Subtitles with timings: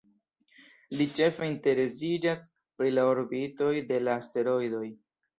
[0.99, 2.41] Li ĉefe interesiĝas
[2.79, 4.89] pri la orbitoj de la asteroidoj.